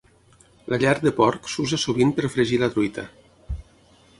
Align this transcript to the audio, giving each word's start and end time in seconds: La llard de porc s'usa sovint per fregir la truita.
La 0.73 0.79
llard 0.83 1.03
de 1.09 1.11
porc 1.19 1.49
s'usa 1.57 1.79
sovint 1.83 2.15
per 2.21 2.33
fregir 2.37 2.59
la 2.65 2.71
truita. 2.77 3.05